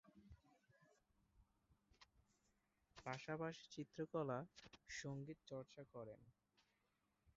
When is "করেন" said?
5.93-6.21